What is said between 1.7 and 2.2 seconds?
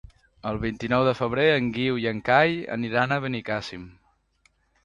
Guiu i